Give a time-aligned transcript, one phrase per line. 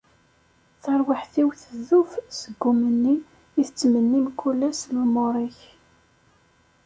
[0.83, 2.09] Tarwiḥt-iw tdub
[2.39, 3.15] seg umenni
[3.61, 5.59] i tettmenni mkul ass lumuṛ-ik.